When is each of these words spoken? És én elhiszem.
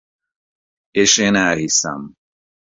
És 0.91 1.17
én 1.17 1.35
elhiszem. 1.35 2.13